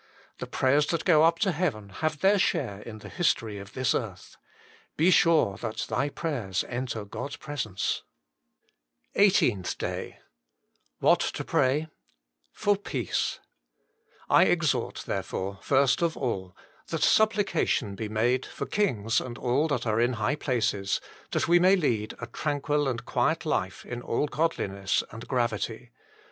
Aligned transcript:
The 0.39 0.47
prayers 0.47 0.87
that 0.87 1.05
go 1.05 1.21
up 1.21 1.37
to 1.41 1.51
heaven 1.51 1.89
have 1.89 2.21
their 2.21 2.39
share 2.39 2.81
in 2.81 2.97
the 2.97 3.07
history 3.07 3.59
of 3.59 3.73
this 3.73 3.93
earth. 3.93 4.35
Be 4.97 5.11
sure 5.11 5.57
that 5.57 5.85
thy 5.89 6.09
prayers 6.09 6.65
enter 6.67 7.05
God 7.05 7.33
s 7.33 7.35
presence. 7.35 8.01
SPECIAL 9.13 9.57
PETITIONS 9.57 9.75
PRAY 9.75 9.91
WITHOUT 9.93 9.93
CEASING 9.93 9.93
EIGHTEENTH 9.93 10.11
DAY 10.11 10.19
WHAT 11.01 11.19
TO 11.37 11.43
PEAY. 11.43 11.87
fat 12.51 12.83
^Jl 12.83 12.83
ITCC 12.83 13.39
"I 14.27 14.43
exhort 14.45 15.03
therefore, 15.05 15.59
first 15.61 16.01
of 16.01 16.17
all, 16.17 16.57
that 16.87 17.03
supplication 17.03 17.93
be 17.93 18.09
made 18.09 18.43
for 18.43 18.65
kings 18.65 19.21
and 19.21 19.37
all 19.37 19.67
that 19.67 19.85
are 19.85 20.01
in 20.01 20.13
high 20.13 20.35
places; 20.35 20.99
that 21.29 21.47
we 21.47 21.59
may 21.59 21.75
lead 21.75 22.15
a 22.19 22.25
tranquil 22.25 22.87
and 22.87 23.05
quiet 23.05 23.45
life 23.45 23.85
in 23.85 24.01
all 24.01 24.25
godliness 24.25 25.03
and 25.11 25.27
gravity. 25.27 25.91